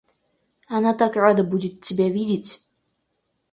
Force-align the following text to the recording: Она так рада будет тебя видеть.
Она 0.65 0.95
так 0.95 1.15
рада 1.15 1.43
будет 1.43 1.81
тебя 1.81 2.09
видеть. 2.09 2.65